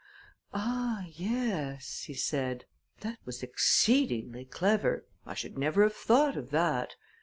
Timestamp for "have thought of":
5.83-6.49